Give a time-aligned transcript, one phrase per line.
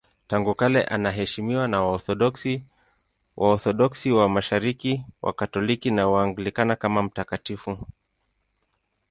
[0.27, 2.63] Tangu kale anaheshimiwa na Waorthodoksi,
[3.37, 7.87] Waorthodoksi wa Mashariki, Wakatoliki na Waanglikana kama mtakatifu.